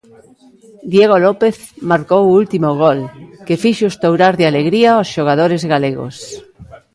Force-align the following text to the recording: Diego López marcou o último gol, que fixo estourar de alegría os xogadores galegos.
Diego 0.93 1.17
López 1.25 1.55
marcou 1.91 2.23
o 2.27 2.35
último 2.41 2.69
gol, 2.83 2.99
que 3.45 3.61
fixo 3.63 3.85
estourar 3.89 4.33
de 4.37 4.45
alegría 4.51 4.99
os 5.01 5.07
xogadores 5.15 5.61
galegos. 5.73 6.15